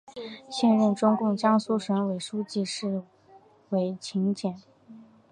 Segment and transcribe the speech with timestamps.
[0.49, 3.03] 现任中共江苏省委书记是
[3.69, 4.59] 娄勤俭。